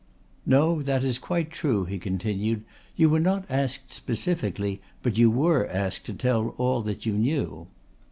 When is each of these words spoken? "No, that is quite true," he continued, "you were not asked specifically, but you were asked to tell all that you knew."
"No, 0.47 0.81
that 0.81 1.03
is 1.03 1.19
quite 1.19 1.51
true," 1.51 1.85
he 1.85 1.99
continued, 1.99 2.63
"you 2.95 3.07
were 3.07 3.19
not 3.19 3.45
asked 3.51 3.93
specifically, 3.93 4.81
but 5.03 5.15
you 5.15 5.29
were 5.29 5.67
asked 5.67 6.07
to 6.07 6.13
tell 6.13 6.55
all 6.57 6.81
that 6.81 7.05
you 7.05 7.13
knew." 7.19 7.67